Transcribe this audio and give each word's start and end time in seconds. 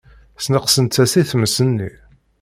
Sneqsent-as 0.45 1.13
i 1.21 1.23
tmes-nni. 1.29 1.91